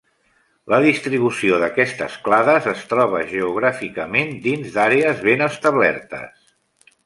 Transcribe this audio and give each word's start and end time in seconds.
La 0.73 0.77
distribució 0.85 1.59
d'aquests 1.63 2.15
clades 2.29 2.71
es 2.73 2.81
troba 2.95 3.21
geogràficament 3.35 4.35
dins 4.49 4.73
d'àrees 4.79 5.25
ben 5.31 5.49
establertes. 5.53 6.53